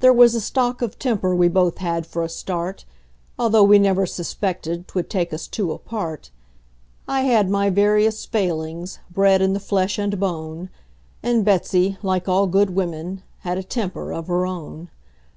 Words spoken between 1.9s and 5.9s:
for a start, Although we never suspected 'twould take us two